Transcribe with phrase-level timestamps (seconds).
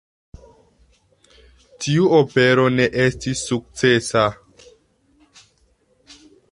[1.85, 4.27] Tiu opero ne estis sukcesa.